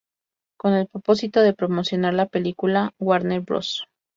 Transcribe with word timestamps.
Con 0.57 0.73
el 0.73 0.87
propósito 0.87 1.41
de 1.43 1.53
promocionar 1.53 2.15
la 2.15 2.25
película, 2.25 2.91
Warner 2.97 3.41
Bros. 3.41 3.85